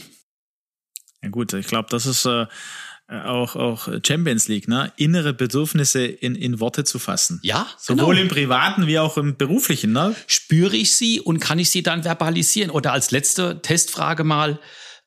Ja 1.24 1.30
gut, 1.30 1.54
ich 1.54 1.68
glaube, 1.68 1.90
das 1.92 2.06
ist 2.06 2.26
äh, 2.26 2.48
auch, 3.08 3.56
auch 3.56 3.90
Champions 4.06 4.48
League, 4.48 4.68
ne? 4.68 4.92
Innere 4.96 5.34
Bedürfnisse 5.34 6.06
in, 6.06 6.34
in 6.34 6.60
Worte 6.60 6.84
zu 6.84 6.98
fassen. 6.98 7.40
Ja, 7.44 7.68
sowohl 7.78 8.16
genau. 8.16 8.22
im 8.22 8.28
privaten 8.30 8.88
wie 8.88 8.98
auch 8.98 9.18
im 9.18 9.38
beruflichen, 9.38 9.92
ne? 9.92 10.16
Spüre 10.28 10.76
ich 10.76 10.96
sie 10.96 11.20
und 11.20 11.40
kann 11.40 11.60
ich 11.60 11.70
sie 11.70 11.84
dann 11.84 12.04
verbalisieren? 12.04 12.72
Oder 12.72 12.94
als 12.94 13.12
letzte 13.12 13.62
Testfrage 13.62 14.24
mal, 14.24 14.60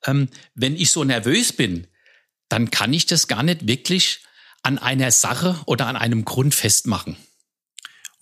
ähm, 0.04 0.28
wenn 0.54 0.76
ich 0.76 0.90
so 0.90 1.02
nervös 1.02 1.52
bin, 1.52 1.86
dann 2.48 2.70
kann 2.70 2.92
ich 2.92 3.06
das 3.06 3.26
gar 3.26 3.42
nicht 3.42 3.66
wirklich 3.66 4.20
an 4.62 4.78
einer 4.78 5.10
Sache 5.10 5.56
oder 5.66 5.86
an 5.86 5.96
einem 5.96 6.24
Grund 6.24 6.54
festmachen. 6.54 7.16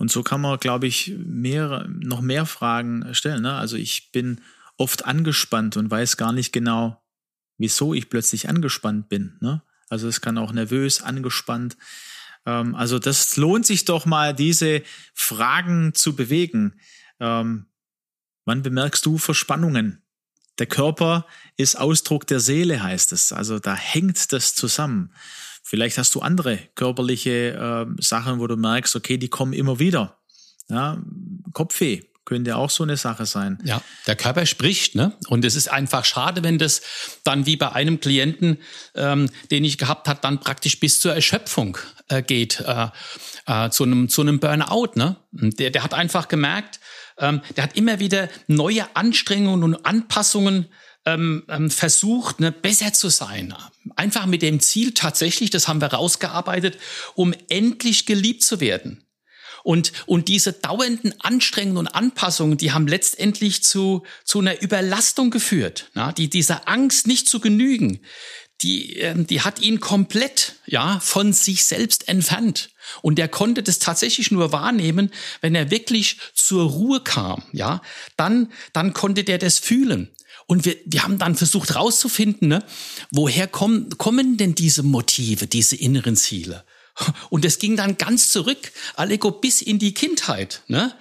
Und 0.03 0.11
so 0.11 0.25
kann 0.25 0.41
man, 0.41 0.59
glaube 0.59 0.89
ich, 0.89 1.15
mehr, 1.17 1.87
noch 1.89 2.23
mehr 2.23 2.45
Fragen 2.45 3.15
stellen. 3.15 3.43
Ne? 3.43 3.55
Also 3.55 3.77
ich 3.77 4.11
bin 4.11 4.41
oft 4.77 5.05
angespannt 5.05 5.77
und 5.77 5.93
weiß 5.93 6.17
gar 6.17 6.33
nicht 6.33 6.53
genau, 6.53 7.01
wieso 7.57 7.95
ich 7.95 8.11
plötzlich 8.11 8.49
angespannt 8.49 9.09
bin. 9.09 9.37
Ne? 9.41 9.63
Also 9.91 10.09
es 10.09 10.21
kann 10.21 10.39
auch 10.39 10.51
nervös, 10.51 11.03
angespannt. 11.03 11.77
Ähm, 12.47 12.75
also 12.75 12.99
das 12.99 13.37
lohnt 13.37 13.65
sich 13.65 13.85
doch 13.85 14.05
mal, 14.05 14.35
diese 14.35 14.83
Fragen 15.15 15.95
zu 15.95 16.17
bewegen. 16.17 16.81
Ähm, 17.21 17.67
wann 18.45 18.63
bemerkst 18.65 19.07
du 19.07 19.19
Verspannungen? 19.19 20.03
Der 20.59 20.67
Körper 20.67 21.29
ist 21.57 21.77
Ausdruck 21.77 22.27
der 22.27 22.41
Seele, 22.41 22.83
heißt 22.83 23.13
es. 23.13 23.33
Also 23.33 23.61
da 23.61 23.77
hängt 23.77 24.33
das 24.33 24.57
zusammen. 24.57 25.15
Vielleicht 25.63 25.99
hast 25.99 26.15
du 26.15 26.21
andere 26.21 26.59
körperliche 26.75 27.87
äh, 27.99 28.03
Sachen, 28.03 28.41
wo 28.41 28.47
du 28.47 28.57
merkst, 28.57 28.97
okay, 28.97 29.17
die 29.17 29.29
kommen 29.29 29.53
immer 29.53 29.79
wieder. 29.79 30.19
Ja, 30.69 31.03
Kopfweh, 31.53 32.03
könnte 32.25 32.57
auch 32.57 32.71
so 32.71 32.85
eine 32.85 32.97
Sache 32.97 33.27
sein. 33.27 33.59
Ja, 33.65 33.83
der 34.07 34.17
Körper 34.17 34.47
spricht, 34.47 34.95
ne? 34.95 35.13
Und 35.29 35.45
es 35.45 35.57
ist 35.57 35.71
einfach 35.71 36.05
schade, 36.05 36.43
wenn 36.43 36.59
das 36.59 36.83
dann 37.25 37.47
wie 37.47 37.57
bei 37.57 37.73
einem 37.73 38.01
Klienten, 38.01 38.59
ähm, 38.95 39.29
den 39.51 39.65
ich 39.65 39.77
gehabt 39.77 40.09
hat, 40.09 40.25
dann 40.25 40.41
praktisch 40.41 40.79
bis 40.79 41.01
zur 41.01 41.15
Erschöpfung 41.15 41.79
äh, 42.09 42.23
geht, 42.23 42.61
äh, 42.61 42.89
äh, 43.47 43.71
zu 43.71 43.85
einem 43.85 44.09
zu 44.09 44.23
einem 44.23 44.39
Burnout, 44.39 44.93
ne? 44.95 45.17
Der, 45.33 45.71
der 45.71 45.83
hat 45.83 45.95
einfach 45.95 46.29
gemerkt, 46.29 46.81
ähm, 47.19 47.41
der 47.57 47.65
hat 47.65 47.77
immer 47.77 47.99
wieder 47.99 48.29
neue 48.47 48.85
Anstrengungen 48.95 49.63
und 49.65 49.85
Anpassungen 49.85 50.67
ähm, 51.05 51.45
ähm, 51.49 51.71
versucht, 51.71 52.41
ne, 52.41 52.53
besser 52.53 52.93
zu 52.93 53.09
sein. 53.09 53.55
Einfach 53.97 54.27
mit 54.27 54.43
dem 54.43 54.61
Ziel 54.61 54.93
tatsächlich, 54.95 55.51
das 55.51 55.69
haben 55.69 55.81
wir 55.81 55.89
rausgearbeitet, 55.89 56.79
um 57.15 57.35
endlich 57.49 58.07
geliebt 58.07 58.45
zu 58.45 58.61
werden. 58.61 59.05
Und, 59.65 59.93
und 60.07 60.29
diese 60.29 60.53
dauernden 60.53 61.15
Anstrengungen 61.21 61.87
und 61.87 61.89
Anpassungen, 61.89 62.59
die 62.59 62.73
haben 62.73 62.89
letztendlich 62.89 63.63
zu, 63.63 64.03
zu 64.25 64.41
einer 64.41 64.61
Überlastung 64.61 65.31
geführt. 65.31 65.91
Na, 65.95 66.13
die, 66.13 66.29
diese 66.29 66.67
Angst 66.67 67.07
nicht 67.07 67.29
zu 67.29 67.39
genügen, 67.39 68.01
die, 68.63 68.97
ähm, 68.99 69.27
die 69.27 69.41
hat 69.41 69.61
ihn 69.61 69.81
komplett, 69.81 70.57
ja, 70.67 71.01
von 71.01 71.33
sich 71.33 71.65
selbst 71.65 72.09
entfernt. 72.09 72.71
Und 73.01 73.19
er 73.19 73.29
konnte 73.29 73.63
das 73.63 73.79
tatsächlich 73.79 74.31
nur 74.31 74.53
wahrnehmen, 74.53 75.11
wenn 75.41 75.55
er 75.55 75.71
wirklich 75.71 76.19
zur 76.35 76.69
Ruhe 76.69 77.01
kam, 77.01 77.43
ja. 77.53 77.83
Dann, 78.17 78.53
dann 78.73 78.93
konnte 78.93 79.25
der 79.25 79.39
das 79.39 79.59
fühlen. 79.59 80.11
Und 80.53 80.67
wir, 80.67 80.77
wir 80.85 81.03
haben 81.03 81.17
dann 81.17 81.35
versucht 81.35 81.71
herauszufinden, 81.71 82.49
ne, 82.49 82.63
woher 83.11 83.47
kommen, 83.47 83.89
kommen 83.97 84.37
denn 84.37 84.55
diese 84.55 84.83
Motive, 84.83 85.47
diese 85.47 85.77
inneren 85.77 86.15
Ziele? 86.15 86.63
Und 87.31 87.47
es 87.47 87.59
ging 87.59 87.75
dann 87.75 87.97
ganz 87.97 88.29
zurück, 88.29 88.71
Allego, 88.97 89.31
bis 89.31 89.63
in 89.63 89.79
die 89.79 89.95
Kindheit. 89.95 90.61
Ne? 90.69 90.95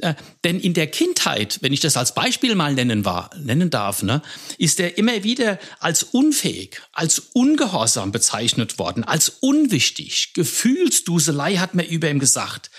Äh, 0.00 0.14
denn 0.42 0.58
in 0.58 0.72
der 0.72 0.86
Kindheit, 0.86 1.58
wenn 1.60 1.74
ich 1.74 1.80
das 1.80 1.98
als 1.98 2.14
Beispiel 2.14 2.54
mal 2.54 2.72
nennen, 2.72 3.04
war, 3.04 3.28
nennen 3.36 3.68
darf, 3.68 4.02
ne, 4.02 4.22
ist 4.56 4.80
er 4.80 4.96
immer 4.96 5.22
wieder 5.22 5.58
als 5.80 6.02
unfähig, 6.02 6.80
als 6.94 7.18
ungehorsam 7.34 8.10
bezeichnet 8.10 8.78
worden, 8.78 9.04
als 9.04 9.28
unwichtig. 9.28 10.32
Gefühlsduselei 10.32 11.56
hat 11.56 11.74
man 11.74 11.84
über 11.84 12.08
ihm 12.08 12.20
gesagt. 12.20 12.70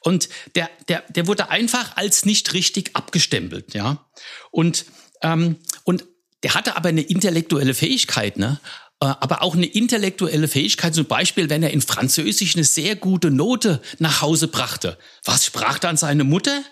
Und 0.00 0.28
der, 0.56 0.68
der, 0.88 1.04
der 1.10 1.28
wurde 1.28 1.48
einfach 1.48 1.96
als 1.96 2.24
nicht 2.24 2.54
richtig 2.54 2.96
abgestempelt. 2.96 3.72
Ja? 3.72 4.04
Und, 4.50 4.84
ähm, 5.22 5.56
und 5.84 6.04
der 6.42 6.54
hatte 6.54 6.76
aber 6.76 6.88
eine 6.88 7.02
intellektuelle 7.02 7.74
Fähigkeit, 7.74 8.38
ne? 8.38 8.60
Äh, 9.00 9.06
aber 9.06 9.42
auch 9.42 9.54
eine 9.54 9.66
intellektuelle 9.66 10.48
Fähigkeit, 10.48 10.94
zum 10.94 11.06
Beispiel, 11.06 11.50
wenn 11.50 11.62
er 11.62 11.70
in 11.70 11.82
Französisch 11.82 12.54
eine 12.54 12.64
sehr 12.64 12.96
gute 12.96 13.30
Note 13.30 13.82
nach 13.98 14.20
Hause 14.22 14.48
brachte. 14.48 14.98
Was 15.24 15.46
sprach 15.46 15.78
dann 15.78 15.96
seine 15.96 16.24
Mutter? 16.24 16.62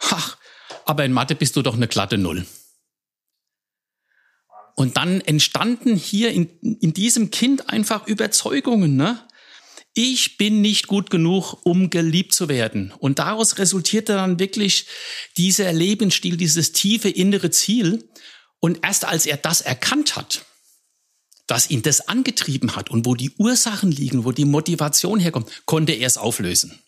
Ach, 0.00 0.36
aber 0.84 1.04
in 1.04 1.12
Mathe 1.12 1.34
bist 1.34 1.56
du 1.56 1.62
doch 1.62 1.74
eine 1.74 1.88
glatte 1.88 2.18
Null. 2.18 2.46
Und 4.74 4.98
dann 4.98 5.22
entstanden 5.22 5.96
hier 5.96 6.32
in, 6.32 6.48
in 6.60 6.92
diesem 6.92 7.30
Kind 7.30 7.70
einfach 7.70 8.06
Überzeugungen, 8.06 8.96
ne? 8.96 9.25
Ich 9.98 10.36
bin 10.36 10.60
nicht 10.60 10.88
gut 10.88 11.08
genug, 11.08 11.56
um 11.64 11.88
geliebt 11.88 12.34
zu 12.34 12.50
werden. 12.50 12.92
Und 12.98 13.18
daraus 13.18 13.56
resultierte 13.56 14.12
dann 14.12 14.38
wirklich 14.38 14.86
dieser 15.38 15.72
Lebensstil, 15.72 16.36
dieses 16.36 16.72
tiefe 16.72 17.08
innere 17.08 17.50
Ziel. 17.50 18.06
Und 18.60 18.80
erst 18.84 19.06
als 19.06 19.24
er 19.24 19.38
das 19.38 19.62
erkannt 19.62 20.14
hat, 20.14 20.44
dass 21.46 21.70
ihn 21.70 21.80
das 21.80 22.08
angetrieben 22.08 22.76
hat 22.76 22.90
und 22.90 23.06
wo 23.06 23.14
die 23.14 23.30
Ursachen 23.38 23.90
liegen, 23.90 24.26
wo 24.26 24.32
die 24.32 24.44
Motivation 24.44 25.18
herkommt, 25.18 25.62
konnte 25.64 25.92
er 25.92 26.06
es 26.06 26.18
auflösen. 26.18 26.78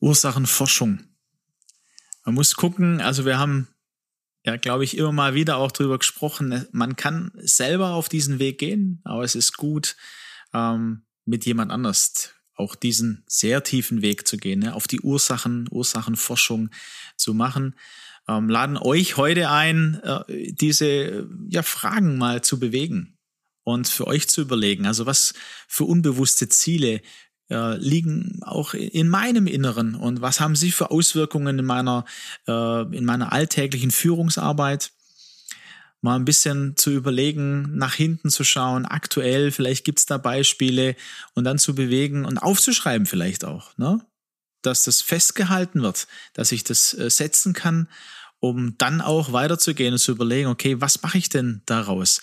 Ursachenforschung. 0.00 1.04
Man 2.24 2.34
muss 2.34 2.56
gucken, 2.56 3.00
also 3.00 3.24
wir 3.24 3.38
haben 3.38 3.68
ja, 4.44 4.56
glaube 4.56 4.82
ich, 4.82 4.96
immer 4.96 5.12
mal 5.12 5.34
wieder 5.34 5.58
auch 5.58 5.70
drüber 5.70 5.98
gesprochen. 5.98 6.66
Man 6.72 6.96
kann 6.96 7.30
selber 7.36 7.90
auf 7.90 8.08
diesen 8.08 8.40
Weg 8.40 8.58
gehen, 8.58 9.00
aber 9.04 9.22
es 9.22 9.36
ist 9.36 9.56
gut, 9.56 9.94
ähm, 10.52 11.02
mit 11.24 11.46
jemand 11.46 11.70
anders 11.70 12.34
auch 12.54 12.74
diesen 12.74 13.24
sehr 13.28 13.62
tiefen 13.62 14.02
Weg 14.02 14.26
zu 14.26 14.36
gehen, 14.36 14.60
ne? 14.60 14.74
auf 14.74 14.88
die 14.88 15.00
Ursachen, 15.00 15.68
Ursachenforschung 15.70 16.70
zu 17.16 17.34
machen 17.34 17.74
ähm, 18.28 18.48
laden 18.48 18.76
euch 18.76 19.16
heute 19.16 19.50
ein, 19.50 20.00
äh, 20.02 20.52
diese 20.52 21.26
ja, 21.48 21.62
Fragen 21.62 22.18
mal 22.18 22.42
zu 22.42 22.60
bewegen 22.60 23.16
und 23.64 23.88
für 23.88 24.06
euch 24.06 24.28
zu 24.28 24.42
überlegen. 24.42 24.86
Also 24.86 25.06
was 25.06 25.32
für 25.66 25.84
unbewusste 25.84 26.48
Ziele 26.48 27.00
äh, 27.50 27.76
liegen 27.78 28.40
auch 28.42 28.74
in 28.74 29.08
meinem 29.08 29.46
Inneren 29.46 29.94
und 29.94 30.20
was 30.20 30.40
haben 30.40 30.56
sie 30.56 30.70
für 30.70 30.90
Auswirkungen 30.90 31.58
in 31.58 31.64
meiner, 31.64 32.04
äh, 32.46 32.96
in 32.96 33.06
meiner 33.06 33.32
alltäglichen 33.32 33.90
Führungsarbeit? 33.90 34.92
Mal 36.00 36.16
ein 36.16 36.24
bisschen 36.24 36.76
zu 36.76 36.90
überlegen, 36.90 37.76
nach 37.76 37.94
hinten 37.94 38.30
zu 38.30 38.44
schauen, 38.44 38.86
aktuell, 38.86 39.50
vielleicht 39.50 39.84
gibt's 39.84 40.06
da 40.06 40.16
Beispiele 40.16 40.94
und 41.34 41.44
dann 41.44 41.58
zu 41.58 41.74
bewegen 41.74 42.24
und 42.24 42.38
aufzuschreiben 42.38 43.06
vielleicht 43.06 43.44
auch, 43.44 43.76
ne? 43.78 44.00
dass 44.62 44.84
das 44.84 45.02
festgehalten 45.02 45.82
wird, 45.82 46.06
dass 46.34 46.52
ich 46.52 46.64
das 46.64 46.94
äh, 46.94 47.10
setzen 47.10 47.52
kann 47.52 47.88
um 48.40 48.76
dann 48.78 49.00
auch 49.00 49.32
weiterzugehen 49.32 49.92
und 49.92 49.98
zu 49.98 50.12
überlegen, 50.12 50.48
okay, 50.48 50.80
was 50.80 51.02
mache 51.02 51.18
ich 51.18 51.28
denn 51.28 51.62
daraus? 51.66 52.20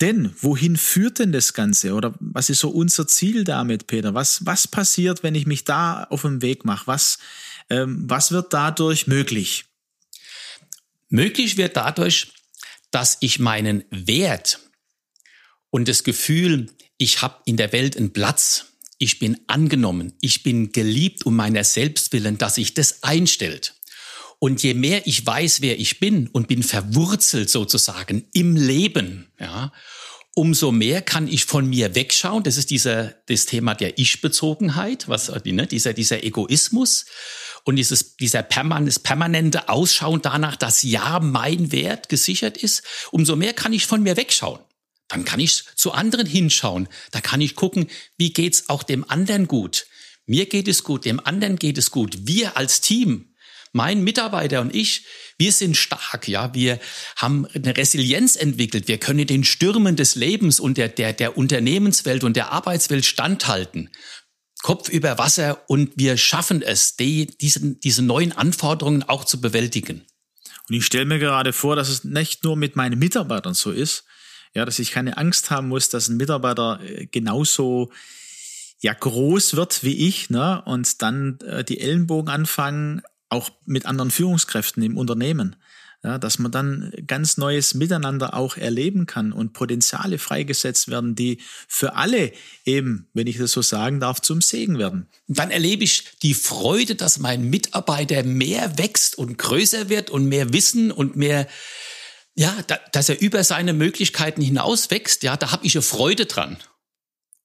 Denn 0.00 0.34
wohin 0.40 0.76
führt 0.76 1.18
denn 1.18 1.32
das 1.32 1.52
Ganze? 1.52 1.94
Oder 1.94 2.14
was 2.18 2.50
ist 2.50 2.60
so 2.60 2.70
unser 2.70 3.06
Ziel 3.06 3.44
damit, 3.44 3.86
Peter? 3.86 4.14
Was, 4.14 4.44
was 4.44 4.66
passiert, 4.66 5.22
wenn 5.22 5.34
ich 5.34 5.46
mich 5.46 5.64
da 5.64 6.04
auf 6.04 6.22
den 6.22 6.42
Weg 6.42 6.64
mache? 6.64 6.86
Was, 6.86 7.18
ähm, 7.70 8.04
was 8.08 8.32
wird 8.32 8.52
dadurch 8.52 9.06
möglich? 9.06 9.66
Möglich 11.10 11.56
wird 11.56 11.76
dadurch, 11.76 12.32
dass 12.94 13.16
ich 13.20 13.40
meinen 13.40 13.84
Wert 13.90 14.60
und 15.70 15.88
das 15.88 16.04
Gefühl, 16.04 16.70
ich 16.96 17.22
habe 17.22 17.40
in 17.44 17.56
der 17.56 17.72
Welt 17.72 17.96
einen 17.96 18.12
Platz, 18.12 18.66
ich 18.98 19.18
bin 19.18 19.40
angenommen, 19.48 20.12
ich 20.20 20.44
bin 20.44 20.70
geliebt 20.70 21.26
um 21.26 21.34
meiner 21.34 21.64
selbst 21.64 22.12
willen, 22.12 22.38
dass 22.38 22.54
sich 22.54 22.72
das 22.74 23.02
einstellt. 23.02 23.74
Und 24.38 24.62
je 24.62 24.74
mehr 24.74 25.06
ich 25.06 25.26
weiß, 25.26 25.60
wer 25.60 25.80
ich 25.80 25.98
bin 25.98 26.28
und 26.28 26.46
bin 26.46 26.62
verwurzelt 26.62 27.50
sozusagen 27.50 28.28
im 28.32 28.54
Leben, 28.54 29.32
ja, 29.40 29.72
umso 30.34 30.70
mehr 30.70 31.02
kann 31.02 31.26
ich 31.26 31.44
von 31.46 31.68
mir 31.68 31.94
wegschauen. 31.96 32.44
Das 32.44 32.56
ist 32.56 32.70
dieser, 32.70 33.14
das 33.26 33.46
Thema 33.46 33.74
der 33.74 33.98
Ich-Bezogenheit, 33.98 35.08
was, 35.08 35.32
ne, 35.44 35.66
dieser, 35.66 35.94
dieser 35.94 36.22
Egoismus 36.22 37.06
und 37.64 37.76
dieses, 37.76 38.16
dieser 38.16 38.42
permanent, 38.42 39.02
permanente 39.02 39.68
Ausschauen 39.68 40.22
danach, 40.22 40.56
dass 40.56 40.82
ja 40.82 41.18
mein 41.20 41.72
Wert 41.72 42.08
gesichert 42.08 42.56
ist. 42.56 42.82
Umso 43.10 43.36
mehr 43.36 43.54
kann 43.54 43.72
ich 43.72 43.86
von 43.86 44.02
mir 44.02 44.16
wegschauen. 44.16 44.60
Dann 45.08 45.24
kann 45.24 45.40
ich 45.40 45.64
zu 45.74 45.92
anderen 45.92 46.26
hinschauen. 46.26 46.88
Da 47.10 47.20
kann 47.20 47.40
ich 47.40 47.56
gucken, 47.56 47.88
wie 48.16 48.32
geht's 48.32 48.68
auch 48.68 48.82
dem 48.82 49.08
anderen 49.08 49.48
gut. 49.48 49.86
Mir 50.26 50.46
geht 50.46 50.68
es 50.68 50.84
gut, 50.84 51.04
dem 51.04 51.20
anderen 51.20 51.56
geht 51.56 51.76
es 51.76 51.90
gut. 51.90 52.26
Wir 52.26 52.56
als 52.56 52.80
Team, 52.80 53.34
mein 53.72 54.04
Mitarbeiter 54.04 54.60
und 54.60 54.74
ich, 54.74 55.04
wir 55.36 55.52
sind 55.52 55.76
stark, 55.76 56.28
ja, 56.28 56.54
wir 56.54 56.78
haben 57.16 57.46
eine 57.46 57.76
Resilienz 57.76 58.36
entwickelt. 58.36 58.88
Wir 58.88 58.98
können 58.98 59.26
den 59.26 59.44
Stürmen 59.44 59.96
des 59.96 60.14
Lebens 60.14 60.60
und 60.60 60.78
der, 60.78 60.88
der, 60.88 61.12
der 61.12 61.36
Unternehmenswelt 61.36 62.24
und 62.24 62.36
der 62.36 62.52
Arbeitswelt 62.52 63.04
standhalten. 63.04 63.90
Kopf 64.64 64.88
über 64.88 65.18
Wasser 65.18 65.62
und 65.68 65.92
wir 65.96 66.16
schaffen 66.16 66.62
es, 66.62 66.96
die, 66.96 67.26
diese, 67.26 67.74
diese 67.74 68.00
neuen 68.00 68.32
Anforderungen 68.32 69.02
auch 69.02 69.26
zu 69.26 69.38
bewältigen. 69.38 70.06
Und 70.70 70.74
ich 70.74 70.86
stelle 70.86 71.04
mir 71.04 71.18
gerade 71.18 71.52
vor, 71.52 71.76
dass 71.76 71.90
es 71.90 72.04
nicht 72.04 72.44
nur 72.44 72.56
mit 72.56 72.74
meinen 72.74 72.98
Mitarbeitern 72.98 73.52
so 73.52 73.70
ist, 73.70 74.04
ja, 74.54 74.64
dass 74.64 74.78
ich 74.78 74.90
keine 74.90 75.18
Angst 75.18 75.50
haben 75.50 75.68
muss, 75.68 75.90
dass 75.90 76.08
ein 76.08 76.16
Mitarbeiter 76.16 76.80
äh, 76.80 77.04
genauso 77.04 77.92
ja 78.80 78.94
groß 78.94 79.54
wird 79.54 79.84
wie 79.84 80.08
ich, 80.08 80.30
ne, 80.30 80.62
und 80.64 81.02
dann 81.02 81.38
äh, 81.40 81.62
die 81.62 81.80
Ellenbogen 81.80 82.30
anfangen, 82.32 83.02
auch 83.28 83.50
mit 83.66 83.84
anderen 83.84 84.10
Führungskräften 84.10 84.82
im 84.82 84.96
Unternehmen. 84.96 85.56
Ja, 86.04 86.18
dass 86.18 86.38
man 86.38 86.52
dann 86.52 86.92
ganz 87.06 87.38
neues 87.38 87.72
Miteinander 87.72 88.34
auch 88.34 88.58
erleben 88.58 89.06
kann 89.06 89.32
und 89.32 89.54
Potenziale 89.54 90.18
freigesetzt 90.18 90.88
werden, 90.88 91.14
die 91.14 91.38
für 91.66 91.94
alle 91.94 92.30
eben, 92.66 93.08
wenn 93.14 93.26
ich 93.26 93.38
das 93.38 93.52
so 93.52 93.62
sagen 93.62 94.00
darf, 94.00 94.20
zum 94.20 94.42
Segen 94.42 94.78
werden. 94.78 95.08
Dann 95.28 95.50
erlebe 95.50 95.82
ich 95.82 96.18
die 96.22 96.34
Freude, 96.34 96.94
dass 96.94 97.20
mein 97.20 97.48
Mitarbeiter 97.48 98.22
mehr 98.22 98.76
wächst 98.76 99.16
und 99.16 99.38
größer 99.38 99.88
wird 99.88 100.10
und 100.10 100.26
mehr 100.26 100.52
Wissen 100.52 100.92
und 100.92 101.16
mehr, 101.16 101.48
ja, 102.34 102.54
da, 102.66 102.78
dass 102.92 103.08
er 103.08 103.22
über 103.22 103.42
seine 103.42 103.72
Möglichkeiten 103.72 104.42
hinaus 104.42 104.90
wächst. 104.90 105.22
Ja, 105.22 105.38
da 105.38 105.52
habe 105.52 105.64
ich 105.64 105.74
eine 105.74 105.80
Freude 105.80 106.26
dran 106.26 106.58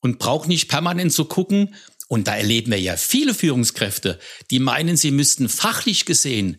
und 0.02 0.20
brauche 0.20 0.50
nicht 0.50 0.68
permanent 0.68 1.14
zu 1.14 1.24
gucken, 1.24 1.74
und 2.10 2.28
da 2.28 2.36
erleben 2.36 2.72
wir 2.72 2.82
ja 2.82 2.98
viele 2.98 3.36
Führungskräfte, 3.36 4.20
die 4.50 4.58
meinen, 4.58 4.98
sie 4.98 5.12
müssten 5.12 5.48
fachlich 5.48 6.06
gesehen 6.06 6.58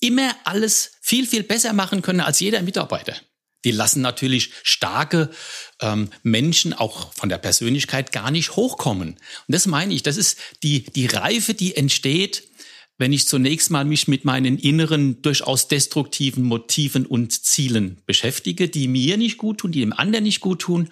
immer 0.00 0.34
alles 0.44 0.92
viel, 1.00 1.26
viel 1.26 1.42
besser 1.42 1.72
machen 1.72 2.02
können 2.02 2.20
als 2.20 2.40
jeder 2.40 2.62
Mitarbeiter. 2.62 3.16
Die 3.64 3.72
lassen 3.72 4.02
natürlich 4.02 4.52
starke 4.62 5.30
ähm, 5.80 6.10
Menschen 6.22 6.72
auch 6.72 7.12
von 7.12 7.28
der 7.28 7.38
Persönlichkeit 7.38 8.12
gar 8.12 8.30
nicht 8.30 8.54
hochkommen. 8.54 9.10
Und 9.10 9.18
das 9.48 9.66
meine 9.66 9.92
ich, 9.92 10.02
das 10.02 10.16
ist 10.16 10.38
die, 10.62 10.84
die 10.84 11.06
Reife, 11.06 11.54
die 11.54 11.76
entsteht, 11.76 12.44
wenn 12.98 13.12
ich 13.12 13.28
zunächst 13.28 13.70
mal 13.70 13.84
mich 13.84 14.08
mit 14.08 14.24
meinen 14.24 14.58
inneren, 14.58 15.22
durchaus 15.22 15.68
destruktiven 15.68 16.44
Motiven 16.44 17.06
und 17.06 17.32
Zielen 17.32 18.02
beschäftige, 18.06 18.68
die 18.68 18.88
mir 18.88 19.16
nicht 19.16 19.38
gut 19.38 19.58
tun, 19.58 19.72
die 19.72 19.80
dem 19.80 19.92
anderen 19.92 20.24
nicht 20.24 20.40
gut 20.40 20.60
tun 20.60 20.90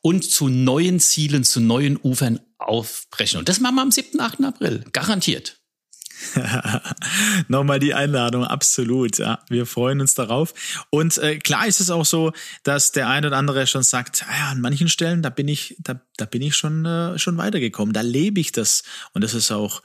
und 0.00 0.24
zu 0.24 0.48
neuen 0.48 0.98
Zielen, 0.98 1.44
zu 1.44 1.60
neuen 1.60 1.98
Ufern 2.02 2.40
aufbrechen. 2.58 3.38
Und 3.38 3.48
das 3.48 3.60
machen 3.60 3.76
wir 3.76 3.82
am 3.82 3.90
7., 3.90 4.20
8. 4.20 4.44
April. 4.44 4.84
Garantiert. 4.92 5.61
Nochmal 7.48 7.78
die 7.78 7.94
Einladung, 7.94 8.44
absolut. 8.44 9.18
Ja, 9.18 9.40
wir 9.48 9.66
freuen 9.66 10.00
uns 10.00 10.14
darauf. 10.14 10.54
Und 10.90 11.18
äh, 11.18 11.38
klar 11.38 11.66
ist 11.66 11.80
es 11.80 11.90
auch 11.90 12.04
so, 12.04 12.32
dass 12.62 12.92
der 12.92 13.08
eine 13.08 13.28
oder 13.28 13.36
andere 13.36 13.66
schon 13.66 13.82
sagt, 13.82 14.24
ah 14.28 14.38
ja, 14.38 14.50
an 14.50 14.60
manchen 14.60 14.88
Stellen, 14.88 15.22
da 15.22 15.30
bin 15.30 15.48
ich, 15.48 15.76
da, 15.78 16.00
da 16.16 16.24
bin 16.24 16.42
ich 16.42 16.56
schon, 16.56 16.84
äh, 16.84 17.18
schon 17.18 17.36
weitergekommen. 17.36 17.92
Da 17.92 18.00
lebe 18.00 18.40
ich 18.40 18.52
das. 18.52 18.82
Und 19.12 19.22
das 19.22 19.34
ist 19.34 19.50
auch 19.50 19.82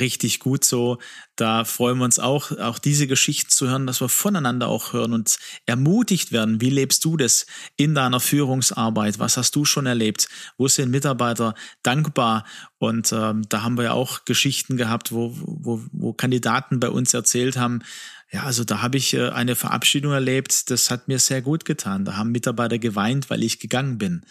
richtig 0.00 0.40
gut 0.40 0.64
so. 0.64 0.98
Da 1.36 1.64
freuen 1.64 1.98
wir 1.98 2.04
uns 2.04 2.18
auch, 2.18 2.52
auch 2.58 2.78
diese 2.78 3.06
Geschichten 3.06 3.50
zu 3.50 3.68
hören, 3.68 3.86
dass 3.86 4.00
wir 4.00 4.08
voneinander 4.08 4.68
auch 4.68 4.92
hören 4.92 5.12
und 5.12 5.38
ermutigt 5.66 6.32
werden. 6.32 6.60
Wie 6.60 6.70
lebst 6.70 7.04
du 7.04 7.16
das 7.16 7.46
in 7.76 7.94
deiner 7.94 8.20
Führungsarbeit? 8.20 9.18
Was 9.18 9.36
hast 9.36 9.54
du 9.56 9.64
schon 9.64 9.86
erlebt? 9.86 10.28
Wo 10.56 10.68
sind 10.68 10.90
Mitarbeiter 10.90 11.54
dankbar? 11.82 12.44
Und 12.78 13.12
ähm, 13.12 13.42
da 13.48 13.62
haben 13.62 13.76
wir 13.76 13.84
ja 13.84 13.92
auch 13.92 14.24
Geschichten 14.24 14.76
gehabt, 14.76 15.12
wo, 15.12 15.32
wo, 15.36 15.82
wo 15.92 16.12
Kandidaten 16.12 16.80
bei 16.80 16.90
uns 16.90 17.14
erzählt 17.14 17.56
haben, 17.56 17.80
ja, 18.30 18.42
also 18.42 18.64
da 18.64 18.82
habe 18.82 18.98
ich 18.98 19.14
äh, 19.14 19.30
eine 19.30 19.54
Verabschiedung 19.54 20.12
erlebt, 20.12 20.70
das 20.70 20.90
hat 20.90 21.08
mir 21.08 21.18
sehr 21.18 21.40
gut 21.40 21.64
getan. 21.64 22.04
Da 22.04 22.16
haben 22.16 22.30
Mitarbeiter 22.30 22.78
geweint, 22.78 23.30
weil 23.30 23.42
ich 23.42 23.58
gegangen 23.58 23.96
bin. 23.96 24.22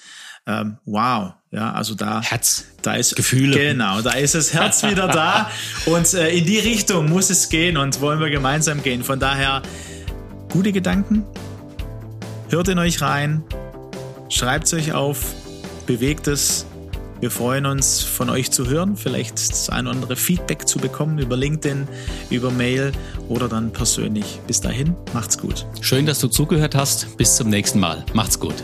Ähm, 0.45 0.77
wow, 0.85 1.33
ja, 1.51 1.73
also 1.73 1.95
da 1.95 2.21
Herz, 2.21 2.65
da 2.83 2.93
ist 2.93 3.15
Gefühle. 3.15 3.57
Genau, 3.57 4.01
da 4.01 4.11
ist 4.11 4.35
das 4.35 4.53
Herz 4.53 4.83
wieder 4.83 5.07
da 5.07 5.49
und 5.87 6.13
äh, 6.13 6.29
in 6.29 6.45
die 6.45 6.59
Richtung 6.59 7.09
muss 7.09 7.29
es 7.31 7.49
gehen 7.49 7.75
und 7.75 7.99
wollen 7.99 8.19
wir 8.19 8.29
gemeinsam 8.29 8.83
gehen. 8.83 9.03
Von 9.03 9.19
daher 9.19 9.63
gute 10.51 10.71
Gedanken, 10.71 11.25
hört 12.49 12.67
in 12.67 12.77
euch 12.77 13.01
rein, 13.01 13.43
schreibt 14.29 14.67
es 14.67 14.73
euch 14.73 14.93
auf, 14.93 15.33
bewegt 15.87 16.27
es 16.27 16.66
wir 17.19 17.31
freuen 17.31 17.65
uns, 17.65 18.03
von 18.03 18.29
euch 18.29 18.51
zu 18.51 18.67
hören, 18.67 18.95
vielleicht 18.95 19.33
das 19.49 19.69
ein 19.69 19.87
oder 19.87 19.95
andere 19.95 20.15
Feedback 20.15 20.67
zu 20.67 20.79
bekommen 20.79 21.19
über 21.19 21.35
LinkedIn, 21.35 21.87
über 22.29 22.51
Mail 22.51 22.91
oder 23.27 23.47
dann 23.47 23.71
persönlich. 23.71 24.39
Bis 24.47 24.61
dahin, 24.61 24.95
macht's 25.13 25.37
gut. 25.37 25.65
Schön, 25.81 26.05
dass 26.05 26.19
du 26.19 26.27
zugehört 26.27 26.75
hast. 26.75 27.17
Bis 27.17 27.35
zum 27.35 27.49
nächsten 27.49 27.79
Mal. 27.79 28.05
Macht's 28.13 28.39
gut. 28.39 28.55